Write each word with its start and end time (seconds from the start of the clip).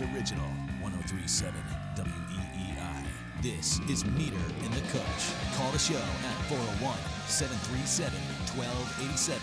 It's 0.00 0.14
original 0.14 0.46
1037 0.80 1.52
WEEI. 1.94 3.04
This 3.42 3.80
is 3.80 4.02
Meter 4.06 4.34
in 4.64 4.70
the 4.70 4.80
Coach. 4.92 5.34
Call 5.56 5.70
the 5.72 5.78
show 5.78 5.96
at 5.96 6.34
401 6.48 6.96
737 7.26 8.18
1287. 8.56 9.42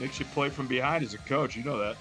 Makes 0.00 0.20
you 0.20 0.26
play 0.26 0.50
from 0.50 0.66
behind 0.66 1.02
as 1.02 1.14
a 1.14 1.18
coach. 1.18 1.56
You 1.56 1.64
know 1.64 1.78
that. 1.78 1.96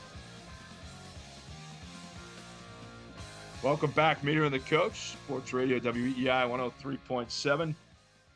Welcome 3.63 3.91
back, 3.91 4.21
Meter 4.21 4.43
and 4.43 4.53
the 4.53 4.59
Coach, 4.59 5.11
Sports 5.11 5.53
Radio 5.53 5.79
WEEI 5.79 6.49
103.7. 6.49 7.73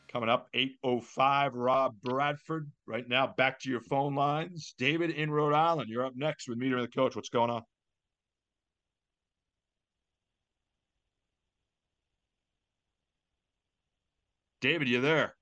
Coming 0.08 0.30
up, 0.30 0.48
8.05, 0.54 1.52
Rob 1.54 1.96
Bradford. 2.02 2.72
Right 2.88 3.10
now, 3.10 3.28
back 3.36 3.60
to 3.60 3.70
your 3.70 3.82
phone 3.82 4.16
lines. 4.16 4.74
David 4.78 5.10
in 5.10 5.30
Rhode 5.30 5.54
Island, 5.54 5.90
you're 5.90 6.06
up 6.06 6.16
next 6.16 6.48
with 6.48 6.58
Meter 6.58 6.78
and 6.78 6.88
the 6.88 6.92
Coach. 6.92 7.18
What's 7.18 7.28
going 7.28 7.50
on? 7.50 7.64
David, 14.62 14.90
you 14.90 15.02
there? 15.02 15.36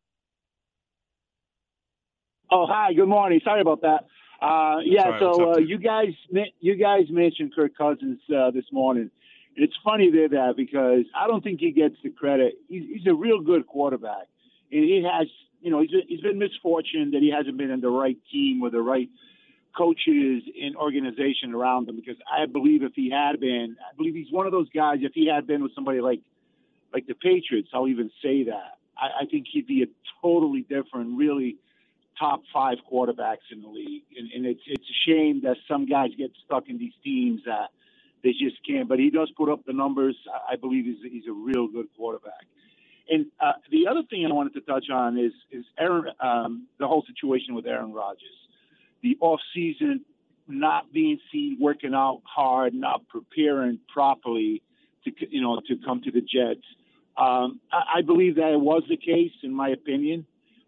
Oh, 2.52 2.66
hi. 2.68 2.94
Good 2.94 3.08
morning. 3.08 3.42
Sorry 3.44 3.62
about 3.62 3.82
that. 3.82 4.06
Uh, 4.42 4.78
yeah, 4.86 5.04
Sorry, 5.04 5.20
so 5.20 5.54
uh, 5.54 5.58
you 5.58 5.80
guys, 5.80 6.14
you 6.60 6.76
guys 6.76 7.06
mentioned 7.10 7.54
Kirk 7.56 7.76
Cousins 7.76 8.20
uh, 8.30 8.52
this 8.52 8.66
morning. 8.72 9.10
It's 9.56 9.73
funny 9.84 10.12
there 10.12 10.30
that 10.30 10.54
because 10.56 11.06
I 11.20 11.26
don't 11.26 11.44
think 11.44 11.60
he 11.60 11.72
gets 11.72 11.95
the 12.04 12.12
credit. 12.12 12.54
He's, 12.70 12.84
he's 12.88 13.08
a 13.08 13.16
real 13.16 13.42
good 13.42 13.66
quarterback, 13.66 14.28
and 14.72 14.84
he 14.84 15.04
has, 15.12 15.28
you 15.62 15.72
know, 15.72 15.82
he's, 15.82 15.90
he's 16.08 16.22
been 16.22 16.38
misfortunate 16.38 17.12
that 17.14 17.22
he 17.23 17.32
hasn't 17.36 17.58
been 17.58 17.72
in 17.72 17.82
the 17.82 17.90
right 17.90 18.18
team 18.32 18.62
with 18.62 18.73
the 18.73 18.82
right 18.82 19.10
coaches 19.76 20.44
and 20.62 20.76
organization 20.76 21.56
around 21.56 21.90
him. 21.90 21.95
Because 21.95 22.18
I 22.32 22.45
believe 22.45 22.84
if 22.84 22.94
he 22.95 23.10
had 23.10 23.40
been, 23.40 23.76
I 23.82 23.95
believe 23.98 24.14
he's 24.14 24.32
one 24.32 24.45
of 24.45 24.52
those 24.52 24.70
guys. 24.70 25.00
If 25.02 25.14
he 25.16 25.28
had 25.28 25.48
been 25.48 25.64
with 25.64 25.73
somebody 25.73 26.00
like, 26.00 26.22
like 26.94 27.08
the 27.08 27.16
Patriots, 27.16 27.70
I'll 27.73 27.88
even 27.88 28.12
say 28.23 28.44
that. 28.44 28.77
I, 29.00 29.23
I 29.23 29.26
think 29.26 29.48
he'd 29.52 29.67
be 29.67 29.84
a 29.84 29.88
totally 30.22 30.62
different, 30.62 31.17
really 31.17 31.58
top 32.20 32.42
five 32.53 32.78
quarterbacks 32.92 33.45
in 33.52 33.62
the 33.62 33.67
league. 33.67 34.04
And, 34.17 34.31
and 34.31 34.45
it's 34.45 34.62
it's 34.66 34.84
a 34.84 35.09
shame 35.09 35.42
that 35.44 35.58
some 35.67 35.86
guys 35.86 36.09
get 36.17 36.31
stuck 36.45 36.70
in 36.70 36.78
these 36.78 36.94
teams 37.04 37.42
that 37.45 37.70
they 38.23 38.31
just 38.31 38.58
can't. 38.67 38.89
But 38.89 39.00
he 39.00 39.09
does 39.09 39.31
put 39.38 39.50
up 39.50 39.66
the 39.66 39.73
numbers. 39.73 40.16
I 40.50 40.56
believe 40.56 40.86
he's 40.86 41.12
he's 41.12 41.28
a 41.28 41.34
real 41.34 41.67
good 41.67 41.88
quarterback. 41.95 42.45
And 43.09 43.28
uh, 43.39 43.54
the 43.72 43.88
other 43.88 44.02
thing 44.09 44.26
I 44.26 44.34
wanted 44.34 44.54
to 44.56 44.62
touch 44.62 44.89
on 44.92 45.17
is 45.17 45.34
is 45.52 45.66
Aaron 45.80 46.11
um, 46.20 46.67
the 46.80 46.88
whole 46.88 47.04
situation 47.08 47.56
with 47.56 47.66
Aaron 47.66 47.94
Rodgers, 47.94 48.38
the 49.02 49.17
off 49.22 49.39
season 49.54 50.04
not 50.48 50.92
being 50.94 51.20
seen 51.32 51.58
working 51.59 51.94
out 51.94 52.22
hard, 52.23 52.73
not 52.73 53.08
preparing 53.09 53.80
properly 53.94 54.61
to 55.04 55.11
you 55.30 55.42
know 55.42 55.59
to 55.67 55.76
come 55.86 56.02
to 56.02 56.11
the 56.11 56.22
Jets. 56.22 56.66
Um, 57.18 57.60
I, 57.72 58.00
I 58.00 58.02
believe 58.02 58.36
that 58.36 58.52
it 58.52 58.60
was 58.60 58.84
the 58.90 58.98
case, 58.98 59.32
in 59.44 59.54
my 59.54 59.70
opinion 59.70 60.26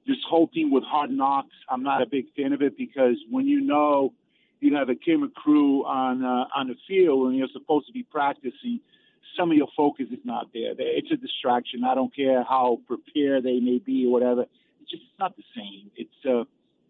this 0.09 0.17
whole 0.27 0.47
team 0.47 0.71
with 0.71 0.83
hard 0.83 1.11
knocks, 1.11 1.53
I'm 1.69 1.83
not 1.83 2.01
a 2.01 2.05
big 2.07 2.25
fan 2.35 2.51
of 2.51 2.61
it 2.61 2.75
because 2.75 3.15
when 3.29 3.45
you 3.45 3.61
know 3.61 4.13
you 4.59 4.75
have 4.75 4.89
a 4.89 4.95
camera 4.95 5.29
crew 5.29 5.85
on 5.85 6.25
uh, 6.25 6.45
on 6.55 6.67
the 6.67 6.75
field 6.87 7.27
and 7.27 7.37
you're 7.37 7.47
supposed 7.53 7.85
to 7.87 7.93
be 7.93 8.03
practicing, 8.03 8.79
some 9.37 9.51
of 9.51 9.57
your 9.57 9.67
focus 9.77 10.07
is 10.11 10.19
not 10.25 10.47
there. 10.51 10.73
It's 10.77 11.11
a 11.11 11.15
distraction. 11.15 11.83
I 11.83 11.93
don't 11.93 12.13
care 12.13 12.43
how 12.43 12.79
prepared 12.87 13.43
they 13.43 13.59
may 13.59 13.77
be 13.77 14.05
or 14.07 14.11
whatever. 14.11 14.45
It's 14.81 14.91
just 14.91 15.03
not 15.19 15.37
the 15.37 15.43
same. 15.55 15.91
It's 15.95 16.25
uh, 16.25 16.43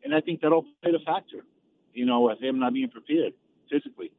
and 0.03 0.15
I 0.15 0.21
think 0.21 0.41
that'll 0.41 0.65
play 0.81 0.93
a 0.95 1.03
factor. 1.05 1.43
You 1.93 2.05
know, 2.05 2.21
with 2.21 2.41
him 2.41 2.59
not 2.59 2.73
being 2.73 2.89
prepared 2.89 3.33
physically. 3.69 4.11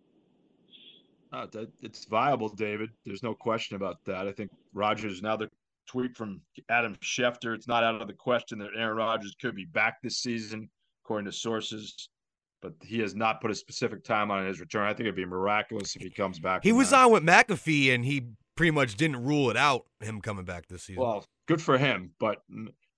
Uh, 1.33 1.47
it's 1.81 2.05
viable, 2.07 2.49
David. 2.49 2.91
There's 3.07 3.23
no 3.23 3.35
question 3.35 3.77
about 3.77 4.05
that. 4.07 4.27
I 4.27 4.33
think 4.33 4.51
Rodgers, 4.75 5.23
now 5.23 5.37
the 5.37 5.49
tweet 5.87 6.17
from 6.17 6.41
Adam 6.69 6.97
Schefter, 6.97 7.55
it's 7.55 7.69
not 7.69 7.85
out 7.85 8.01
of 8.01 8.09
the 8.09 8.15
question 8.15 8.59
that 8.59 8.71
Aaron 8.77 8.97
Rodgers 8.97 9.37
could 9.41 9.55
be 9.55 9.65
back 9.65 10.03
this 10.03 10.19
season, 10.19 10.69
according 11.05 11.27
to 11.27 11.33
sources, 11.33 12.09
but 12.63 12.73
he 12.83 12.99
has 12.99 13.15
not 13.15 13.41
put 13.41 13.51
a 13.51 13.55
specific 13.55 14.05
time 14.05 14.31
on 14.31 14.45
his 14.45 14.61
return. 14.61 14.87
I 14.87 14.93
think 14.93 15.03
it'd 15.03 15.15
be 15.15 15.25
miraculous 15.25 15.95
if 15.97 16.03
he 16.03 16.11
comes 16.11 16.39
back. 16.39 16.65
He 16.65 16.73
was 16.73 16.91
that. 16.91 17.05
on 17.05 17.13
with 17.13 17.23
McAfee, 17.23 17.95
and 17.95 18.05
he 18.05 18.27
pretty 18.57 18.73
much 18.73 18.97
didn't 18.97 19.25
rule 19.25 19.51
it 19.51 19.57
out 19.57 19.87
him 20.01 20.21
coming 20.21 20.45
back 20.45 20.67
this 20.69 20.83
season. 20.83 21.03
Well, 21.03 21.25
good 21.47 21.63
for 21.63 21.79
him. 21.79 22.13
But 22.19 22.39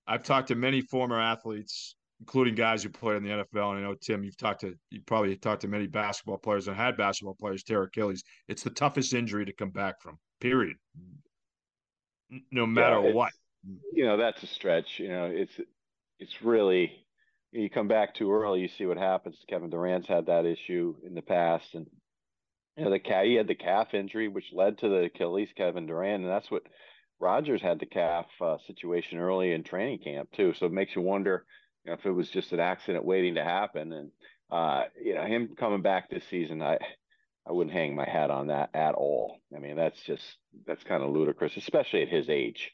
I've 0.07 0.23
talked 0.23 0.49
to 0.49 0.55
many 0.55 0.81
former 0.81 1.19
athletes, 1.19 1.95
including 2.23 2.55
guys 2.55 2.81
who 2.81 2.89
played 2.89 3.17
in 3.17 3.23
the 3.23 3.29
NFL. 3.29 3.71
And 3.71 3.79
I 3.79 3.81
know 3.81 3.95
Tim, 3.95 4.23
you've 4.23 4.37
talked 4.37 4.61
to 4.61 4.73
you 4.89 5.01
probably 5.05 5.35
talked 5.35 5.61
to 5.63 5.67
many 5.67 5.87
basketball 5.87 6.37
players 6.37 6.69
and 6.69 6.77
had 6.77 6.95
basketball 6.95 7.35
players 7.35 7.63
tear 7.63 7.83
Achilles. 7.83 8.23
It's 8.47 8.63
the 8.63 8.69
toughest 8.69 9.13
injury 9.13 9.43
to 9.43 9.51
come 9.51 9.71
back 9.71 10.01
from. 10.01 10.17
Period. 10.39 10.77
No 12.49 12.65
matter 12.65 12.99
it's- 12.99 13.13
what. 13.13 13.33
You 13.93 14.05
know, 14.05 14.15
that's 14.17 14.41
a 14.41 14.47
stretch. 14.47 14.99
You 14.99 15.09
know, 15.09 15.25
it's 15.25 15.53
it's 16.19 16.41
really 16.41 17.05
you 17.51 17.69
come 17.69 17.87
back 17.87 18.15
too 18.15 18.31
early, 18.31 18.61
you 18.61 18.67
see 18.67 18.85
what 18.85 18.97
happens. 18.97 19.37
Kevin 19.47 19.69
Durant's 19.69 20.07
had 20.07 20.25
that 20.25 20.45
issue 20.45 20.95
in 21.05 21.13
the 21.13 21.21
past, 21.21 21.73
and 21.73 21.85
you 22.77 22.85
know 22.85 22.89
the 22.89 22.99
cat 22.99 23.25
he 23.25 23.35
had 23.35 23.47
the 23.47 23.55
calf 23.55 23.93
injury, 23.93 24.27
which 24.29 24.51
led 24.53 24.77
to 24.79 24.89
the 24.89 25.03
Achilles. 25.03 25.49
Kevin 25.55 25.85
Durant, 25.85 26.23
and 26.23 26.31
that's 26.31 26.49
what 26.51 26.63
Rodgers 27.19 27.61
had 27.61 27.79
the 27.79 27.85
calf 27.85 28.25
uh, 28.41 28.57
situation 28.67 29.17
early 29.17 29.51
in 29.53 29.63
training 29.63 29.99
camp 29.99 30.29
too. 30.31 30.53
So 30.53 30.65
it 30.65 30.73
makes 30.73 30.95
you 30.95 31.01
wonder, 31.01 31.45
you 31.83 31.91
know, 31.91 31.97
if 31.97 32.05
it 32.05 32.11
was 32.11 32.29
just 32.29 32.51
an 32.53 32.59
accident 32.59 33.05
waiting 33.05 33.35
to 33.35 33.43
happen. 33.43 33.91
And 33.93 34.11
uh, 34.51 34.83
you 35.01 35.15
know, 35.15 35.23
him 35.25 35.55
coming 35.57 35.81
back 35.81 36.09
this 36.09 36.23
season, 36.29 36.61
I 36.61 36.77
I 37.47 37.51
wouldn't 37.51 37.75
hang 37.75 37.95
my 37.95 38.07
hat 38.07 38.31
on 38.31 38.47
that 38.47 38.69
at 38.73 38.95
all. 38.95 39.37
I 39.55 39.59
mean, 39.59 39.75
that's 39.75 40.01
just 40.03 40.23
that's 40.65 40.83
kind 40.83 41.03
of 41.03 41.11
ludicrous, 41.11 41.57
especially 41.57 42.03
at 42.03 42.09
his 42.09 42.29
age. 42.29 42.71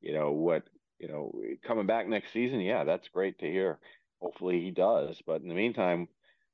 You 0.00 0.14
know 0.14 0.32
what? 0.32 0.64
You 0.98 1.08
know, 1.08 1.32
coming 1.66 1.86
back 1.86 2.06
next 2.06 2.32
season, 2.32 2.60
yeah, 2.60 2.84
that's 2.84 3.08
great 3.08 3.38
to 3.40 3.50
hear. 3.50 3.78
Hopefully 4.20 4.60
he 4.60 4.70
does. 4.70 5.20
But 5.26 5.42
in 5.42 5.48
the 5.48 5.54
meantime, 5.54 6.06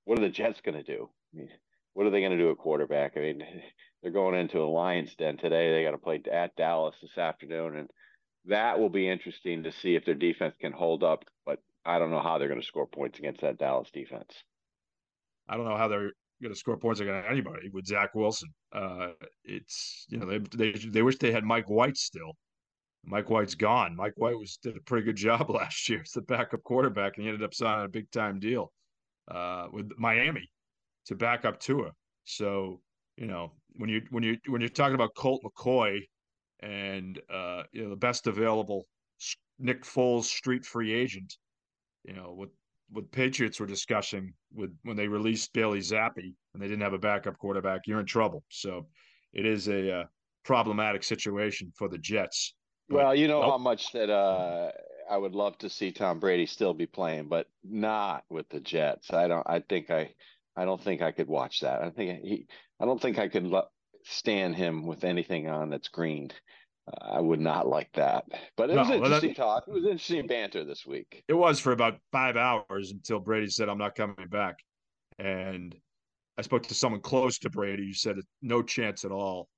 what 0.05 0.19
are 0.19 0.23
the 0.23 0.29
Jets 0.31 0.63
going 0.63 0.83
to 0.83 0.83
do? 0.83 1.11
I 1.35 1.37
mean, 1.37 1.51
what 1.93 2.07
are 2.07 2.11
they 2.11 2.21
going 2.21 2.33
to 2.33 2.39
do 2.39 2.51
at 2.51 2.59
quarterback? 2.59 3.17
I 3.17 3.21
mean, 3.21 3.43
they're 4.03 4.11
going 4.11 4.39
into 4.39 4.61
a 4.61 4.65
Lions 4.65 5.15
den 5.17 5.37
today. 5.37 5.71
They 5.71 5.85
got 5.85 5.91
to 5.91 5.99
play 5.99 6.23
at 6.33 6.57
Dallas 6.57 6.95
this 7.03 7.19
afternoon, 7.19 7.77
and 7.77 7.91
that 8.47 8.79
will 8.79 8.89
be 8.89 9.09
interesting 9.09 9.65
to 9.65 9.73
see 9.73 9.95
if 9.95 10.07
their 10.07 10.15
defense 10.15 10.55
can 10.59 10.73
hold 10.73 11.03
up. 11.03 11.25
But 11.45 11.61
I 11.89 11.99
don't 11.99 12.11
know 12.11 12.21
how 12.21 12.37
they're 12.37 12.49
going 12.49 12.61
to 12.61 12.67
score 12.67 12.87
points 12.87 13.19
against 13.19 13.41
that 13.41 13.57
Dallas 13.57 13.91
defense. 13.91 14.45
I 15.49 15.57
don't 15.57 15.65
know 15.65 15.79
how 15.79 15.89
they're 15.89 16.13
going 16.43 16.53
to 16.53 16.55
score 16.55 16.77
points 16.77 17.01
against 17.01 17.27
anybody 17.29 17.71
with 17.73 17.87
Zach 17.87 18.15
Wilson. 18.15 18.51
Uh, 18.75 19.09
it's 19.43 20.05
you 20.11 20.19
know 20.19 20.27
they 20.27 20.39
they 20.39 20.73
they 20.73 21.03
wish 21.03 21.17
they 21.17 21.33
had 21.33 21.45
Mike 21.45 21.71
White 21.71 21.97
still. 21.97 22.37
Mike 23.07 23.31
White's 23.31 23.55
gone. 23.55 23.97
Mike 23.97 24.13
White 24.17 24.39
was 24.39 24.59
did 24.63 24.77
a 24.77 24.81
pretty 24.83 25.07
good 25.07 25.17
job 25.29 25.49
last 25.49 25.89
year 25.89 26.03
as 26.03 26.11
the 26.11 26.21
backup 26.21 26.63
quarterback, 26.63 27.17
and 27.17 27.23
he 27.23 27.31
ended 27.31 27.43
up 27.43 27.55
signing 27.55 27.87
a 27.87 27.89
big 27.89 28.11
time 28.11 28.39
deal 28.39 28.71
uh, 29.29 29.69
with 29.73 29.91
Miami 29.97 30.51
to 31.07 31.15
back 31.15 31.47
up 31.47 31.59
Tua. 31.59 31.93
So 32.25 32.83
you 33.17 33.27
know 33.27 33.53
when 33.77 33.89
you 33.89 34.03
when 34.11 34.23
you 34.23 34.37
when 34.47 34.61
you're 34.61 34.69
talking 34.69 34.95
about 34.95 35.15
Colt 35.17 35.43
McCoy 35.43 36.01
and 36.61 37.19
uh, 37.33 37.63
you 37.73 37.83
know 37.83 37.89
the 37.89 37.97
best 37.97 38.27
available 38.27 38.87
Nick 39.59 39.85
Foles 39.85 40.25
street 40.25 40.67
free 40.67 40.93
agent, 40.93 41.39
you 42.09 42.15
know 42.15 42.33
what 42.35 42.49
what 42.91 43.11
Patriots 43.13 43.61
were 43.61 43.67
discussing 43.67 44.33
with 44.55 44.75
when 44.83 44.97
they 44.97 45.09
released 45.09 45.53
Bailey 45.53 45.81
Zappe 45.81 46.35
and 46.55 46.63
they 46.63 46.67
didn't 46.67 46.81
have 46.81 46.95
a 46.95 46.99
backup 46.99 47.37
quarterback, 47.37 47.83
you're 47.87 48.01
in 48.01 48.07
trouble. 48.07 48.43
So 48.49 48.87
it 49.35 49.45
is 49.45 49.69
a 49.69 49.93
uh, 50.01 50.05
problematic 50.43 51.03
situation 51.03 51.71
for 51.77 51.87
the 51.91 51.99
Jets. 51.99 52.55
But- 52.89 52.97
Well, 52.97 53.15
you 53.15 53.29
know 53.29 53.43
Nope. 53.43 53.51
how 53.51 53.59
much 53.59 53.93
that 53.93 54.09
uh, 54.09 54.71
I 55.11 55.19
would 55.19 55.35
love 55.35 55.59
to 55.59 55.69
see 55.69 55.93
Tom 55.93 56.19
Brady 56.19 56.47
still 56.47 56.73
be 56.73 56.87
playing, 56.87 57.29
but 57.29 57.47
not 57.63 58.25
with 58.31 58.49
the 58.49 58.61
Jets. 58.61 59.13
I 59.13 59.29
don't. 59.29 59.47
I 59.47 59.61
think 59.61 59.91
I. 59.91 60.15
I 60.57 60.65
don't 60.65 60.83
think 60.83 61.03
I 61.03 61.13
could 61.13 61.29
watch 61.29 61.61
that. 61.61 61.83
I 61.83 61.91
think 61.91 62.23
he. 62.25 62.47
I 62.81 62.87
don't 62.87 63.01
think 63.03 63.19
I 63.19 63.29
could 63.29 63.45
lo- 63.45 63.69
stand 64.05 64.57
him 64.57 64.87
with 64.87 65.05
anything 65.05 65.47
on 65.49 65.69
that's 65.69 65.89
green. 65.89 66.31
I 67.01 67.21
would 67.21 67.41
not 67.41 67.67
like 67.67 67.93
that. 67.95 68.25
But 68.57 68.71
it 68.71 68.77
was 68.77 68.89
No, 68.89 68.95
that- 68.99 69.05
interesting 69.05 69.35
talk. 69.35 69.65
It 69.67 69.73
was 69.73 69.85
interesting 69.85 70.27
banter 70.27 70.65
this 70.65 70.87
week. 70.87 71.25
It 71.29 71.35
was 71.35 71.61
for 71.61 71.73
about 71.73 71.99
five 72.13 72.37
hours 72.37 72.91
until 72.93 73.21
Brady 73.21 73.49
said, 73.49 73.69
"I'm 73.69 73.79
not 73.79 73.95
coming 73.95 74.29
back," 74.29 74.59
and 75.19 75.75
I 76.37 76.43
spoke 76.43 76.63
to 76.65 76.75
someone 76.75 77.01
close 77.01 77.39
to 77.41 77.51
Brady 77.51 77.87
who 77.87 77.93
said 77.93 78.17
no 78.43 78.63
chance 78.63 79.05
at 79.05 79.11
all. 79.11 79.49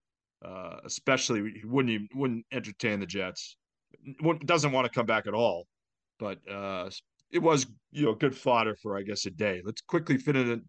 Uh, 0.43 0.81
especially 0.85 1.53
he 1.61 1.67
wouldn't 1.67 1.93
even, 1.93 2.09
wouldn't 2.15 2.47
entertain 2.51 2.99
the 3.01 3.07
Jets. 3.07 3.57
Doesn't 4.47 4.73
want 4.73 4.87
to 4.87 4.91
come 4.91 5.05
back 5.05 5.27
at 5.27 5.35
all. 5.35 5.67
But 6.19 6.39
uh, 6.51 6.89
it 7.31 7.41
was 7.41 7.67
you 7.93 8.07
know 8.07 8.15
good 8.15 8.37
fodder 8.37 8.75
for 8.75 8.97
I 8.97 9.03
guess 9.03 9.27
a 9.27 9.31
day. 9.31 9.61
Let's 9.65 9.83
quickly 9.83 10.17
fit 10.17 10.37
in 10.37 10.65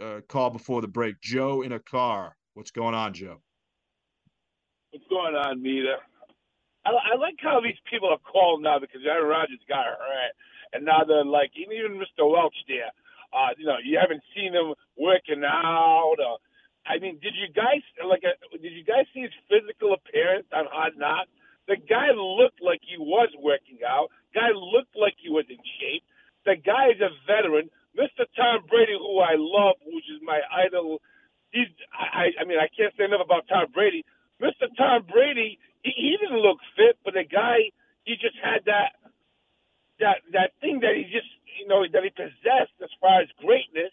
a 0.00 0.04
uh, 0.04 0.20
call 0.22 0.50
before 0.50 0.80
the 0.80 0.88
break. 0.88 1.20
Joe 1.20 1.62
in 1.62 1.72
a 1.72 1.78
car. 1.78 2.36
What's 2.54 2.70
going 2.70 2.94
on, 2.94 3.12
Joe? 3.12 3.40
What's 4.96 5.12
going 5.12 5.36
on, 5.36 5.60
Meter? 5.60 6.00
I, 6.88 6.96
I 6.96 7.20
like 7.20 7.36
how 7.36 7.60
these 7.60 7.76
people 7.84 8.08
are 8.08 8.24
called 8.24 8.64
now 8.64 8.80
because 8.80 9.04
Aaron 9.04 9.28
Rodgers 9.28 9.60
got 9.68 9.84
hurt, 9.84 10.32
and 10.72 10.88
now 10.88 11.04
they're 11.04 11.20
like 11.20 11.52
even 11.52 12.00
Mr. 12.00 12.24
Welsh 12.24 12.56
there. 12.64 12.88
Uh, 13.28 13.52
you 13.60 13.68
know, 13.68 13.76
you 13.84 14.00
haven't 14.00 14.24
seen 14.32 14.56
him 14.56 14.72
working 14.96 15.44
out. 15.44 16.16
Or, 16.16 16.40
I 16.88 16.96
mean, 16.96 17.20
did 17.20 17.36
you 17.36 17.52
guys 17.52 17.84
like? 18.08 18.24
Uh, 18.24 18.40
did 18.56 18.72
you 18.72 18.88
guys 18.88 19.04
see 19.12 19.20
his 19.20 19.36
physical 19.52 19.92
appearance 19.92 20.48
on 20.56 20.64
Hard 20.72 20.96
Knocks? 20.96 21.28
The 21.68 21.76
guy 21.76 22.16
looked 22.16 22.64
like 22.64 22.80
he 22.80 22.96
was 22.96 23.28
working 23.36 23.84
out. 23.84 24.08
Guy 24.32 24.48
looked 24.56 24.96
like 24.96 25.20
he 25.20 25.28
was 25.28 25.44
in 25.52 25.60
shape. 25.76 26.08
The 26.48 26.56
guy 26.56 26.96
is 26.96 27.04
a 27.04 27.12
veteran. 27.28 27.68
Mr. 28.00 28.24
Tom 28.32 28.64
Brady, 28.64 28.96
who 28.96 29.20
I 29.20 29.36
love, 29.36 29.76
which 29.84 30.08
is 30.08 30.24
my 30.24 30.40
idol. 30.48 31.04
He's, 31.52 31.68
I, 31.92 32.32
I 32.40 32.48
mean, 32.48 32.56
I 32.56 32.72
can't 32.72 32.96
say 32.96 33.04
enough 33.04 33.20
about 33.20 33.44
Tom 33.44 33.68
Brady. 33.76 34.08
Tom 34.76 35.04
Brady, 35.08 35.58
he, 35.82 35.92
he 35.96 36.16
didn't 36.20 36.40
look 36.40 36.58
fit, 36.76 36.98
but 37.04 37.14
the 37.14 37.24
guy, 37.24 37.72
he 38.04 38.14
just 38.16 38.36
had 38.38 38.64
that, 38.66 38.96
that, 40.00 40.22
that 40.32 40.50
thing 40.60 40.80
that 40.80 40.94
he 40.94 41.04
just, 41.08 41.28
you 41.58 41.66
know, 41.66 41.84
that 41.84 42.04
he 42.04 42.10
possessed 42.10 42.76
as 42.82 42.92
far 43.00 43.20
as 43.20 43.28
greatness. 43.40 43.92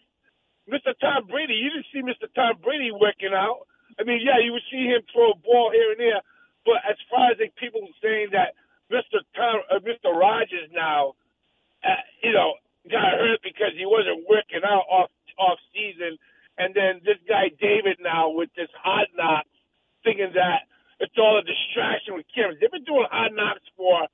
Mr. 0.68 0.96
Tom 1.00 1.26
Brady, 1.28 1.54
you 1.54 1.68
didn't 1.68 1.90
see 1.92 2.00
Mr. 2.00 2.28
Tom 2.32 2.56
Brady 2.62 2.92
working 2.92 3.36
out. 3.36 3.68
I 4.00 4.04
mean, 4.04 4.20
yeah, 4.24 4.40
you 4.40 4.52
would 4.52 4.66
see 4.72 4.88
him 4.88 5.04
throw 5.12 5.32
a 5.32 5.38
ball 5.38 5.70
here 5.70 5.92
and 5.92 6.00
there, 6.00 6.22
but 6.64 6.80
as 6.88 6.96
far 7.12 7.30
as 7.30 7.38
like 7.38 7.54
people 7.56 7.84
saying 8.00 8.32
that 8.32 8.56
Mr. 8.90 9.20
Tom, 9.36 9.60
uh, 9.70 9.80
Mr. 9.84 10.12
Rodgers 10.12 10.68
now, 10.72 11.14
uh, 11.84 12.00
you 12.22 12.32
know, 12.32 12.56
got 12.90 13.16
hurt 13.16 13.40
because 13.42 13.72
he 13.76 13.84
wasn't 13.84 14.24
working 14.28 14.64
out 14.64 14.84
off 14.88 15.10
off 15.38 15.58
season, 15.74 16.16
and 16.58 16.74
then 16.74 17.00
this 17.04 17.18
guy 17.26 17.50
David 17.60 17.98
now 18.00 18.30
with 18.30 18.50
this 18.56 18.70
hard 18.76 19.08
knocks, 19.16 19.50
thinking 20.04 20.30
that 20.34 20.68
it's 21.00 21.16
all 21.18 21.38
a 21.38 21.44
distraction 21.44 22.14
with 22.14 22.26
cameras. 22.30 22.58
They've 22.60 22.70
been 22.70 22.86
doing 22.86 23.08
hard 23.10 23.34
knocks 23.34 23.66
for 23.76 24.06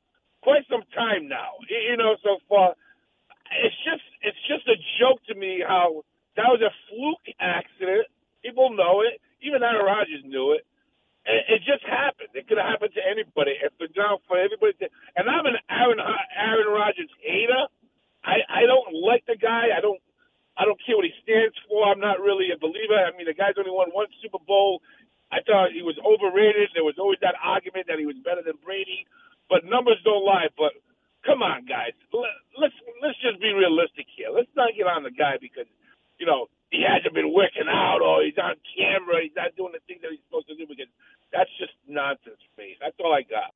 quite 0.42 0.64
some 0.70 0.82
time 0.96 1.28
now, 1.28 1.60
you 1.68 1.96
know. 1.96 2.16
So 2.22 2.38
far, 2.48 2.74
it's 3.52 3.76
just 3.84 4.06
it's 4.22 4.42
just 4.48 4.64
a 4.70 4.80
joke 5.00 5.24
to 5.28 5.34
me 5.34 5.64
how 5.64 6.04
that 6.36 6.52
was 6.52 6.60
a 6.60 6.72
fluke 6.92 7.26
accident. 7.40 8.06
People 8.44 8.76
know 8.76 9.00
it. 9.02 9.20
Even 9.40 9.64
Aaron 9.64 9.86
Rodgers 9.88 10.22
knew 10.28 10.52
it. 10.52 10.68
It, 11.24 11.58
it 11.58 11.60
just 11.64 11.84
happened. 11.88 12.32
It 12.36 12.48
could 12.48 12.60
have 12.60 12.68
happened 12.68 12.92
to 12.96 13.04
anybody. 13.04 13.56
If 13.56 13.72
it's 13.80 13.96
now 13.96 14.20
for 14.28 14.36
everybody, 14.36 14.76
to, 14.84 14.86
and 15.16 15.28
I'm 15.28 15.46
an 15.48 15.56
Aaron 15.72 16.00
Aaron 16.00 16.68
Rodgers 16.68 17.10
hater. 17.24 17.68
I 18.24 18.44
I 18.48 18.62
don't 18.68 18.92
like 19.00 19.24
the 19.26 19.36
guy. 19.40 19.72
I 19.72 19.80
don't 19.80 20.00
I 20.56 20.64
don't 20.68 20.80
care 20.84 20.96
what 20.96 21.08
he 21.08 21.14
stands 21.24 21.56
for. 21.68 21.88
I'm 21.88 22.00
not 22.00 22.20
really 22.20 22.52
a 22.52 22.58
believer. 22.60 23.00
I 23.00 23.16
mean, 23.16 23.26
the 23.26 23.36
guy's 23.36 23.56
only 23.56 23.72
won 23.72 23.90
one 23.96 24.08
Super 24.20 24.40
Bowl. 24.44 24.84
I 25.32 25.40
thought 25.46 25.72
he 25.72 25.82
was 25.82 25.96
overrated. 26.04 26.74
There 26.74 26.84
was 26.84 26.98
always 26.98 27.20
that 27.22 27.38
argument 27.40 27.88
that 27.88 27.98
he 27.98 28.06
was 28.06 28.18
better 28.20 28.42
than 28.44 28.58
Brady, 28.64 29.06
but 29.48 29.64
numbers 29.64 30.02
don't 30.04 30.26
lie. 30.26 30.50
But 30.58 30.74
come 31.24 31.42
on, 31.42 31.64
guys, 31.66 31.92
let's 32.12 32.74
let's 33.02 33.20
just 33.20 33.40
be 33.40 33.52
realistic 33.52 34.06
here. 34.16 34.30
Let's 34.32 34.50
not 34.56 34.72
get 34.76 34.86
on 34.86 35.02
the 35.02 35.10
guy 35.10 35.36
because 35.40 35.66
you 36.18 36.26
know 36.26 36.46
he 36.70 36.84
hasn't 36.86 37.14
been 37.14 37.32
working 37.34 37.68
out 37.68 38.00
or 38.02 38.22
he's 38.22 38.38
on 38.38 38.54
camera. 38.76 39.22
He's 39.22 39.36
not 39.36 39.56
doing 39.56 39.72
the 39.72 39.80
things 39.86 40.00
that 40.02 40.10
he's 40.10 40.20
supposed 40.28 40.48
to 40.48 40.56
do 40.56 40.66
because 40.66 40.90
that's 41.32 41.50
just 41.58 41.72
nonsense 41.88 42.40
for. 42.54 42.64
That's 42.80 42.96
all 43.02 43.12
I 43.12 43.22
got. 43.22 43.52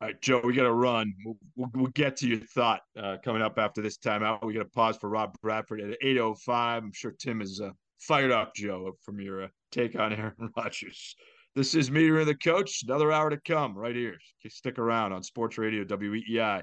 All 0.00 0.08
right, 0.08 0.20
Joe, 0.20 0.40
we 0.42 0.52
got 0.52 0.64
to 0.64 0.72
run. 0.72 1.14
We'll, 1.24 1.36
we'll, 1.74 1.86
get 1.92 2.16
to 2.16 2.28
your 2.28 2.40
thought 2.40 2.80
uh, 3.00 3.18
coming 3.24 3.40
up 3.40 3.56
after 3.56 3.80
this 3.80 3.98
timeout. 3.98 4.44
We 4.44 4.52
got 4.52 4.64
to 4.64 4.64
pause 4.64 4.96
for 4.96 5.08
Rob 5.08 5.36
Bradford 5.42 5.80
at 5.80 6.00
8.05. 6.02 6.48
I'm 6.48 6.92
sure 6.92 7.12
Tim 7.12 7.40
is 7.40 7.60
uh, 7.60 7.70
fired 8.00 8.32
up, 8.32 8.52
Joe, 8.56 8.96
from 9.02 9.20
your 9.20 9.44
uh, 9.44 9.48
take 9.70 9.96
on 9.96 10.12
Aaron 10.12 10.50
Rodgers. 10.56 11.14
This 11.54 11.76
is 11.76 11.88
Meter 11.88 12.18
and 12.18 12.26
the 12.26 12.34
Coach. 12.34 12.82
Another 12.82 13.12
hour 13.12 13.30
to 13.30 13.36
come 13.36 13.78
right 13.78 13.94
here. 13.94 14.18
Stick 14.48 14.80
around 14.80 15.12
on 15.12 15.22
Sports 15.22 15.56
Radio 15.56 15.84
WEEI 15.84 16.62